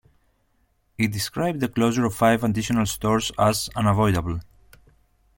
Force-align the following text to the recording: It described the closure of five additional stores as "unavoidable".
It 0.97 1.11
described 1.11 1.59
the 1.59 1.67
closure 1.67 2.05
of 2.05 2.15
five 2.15 2.43
additional 2.43 2.87
stores 2.87 3.31
as 3.37 3.69
"unavoidable". 3.75 4.39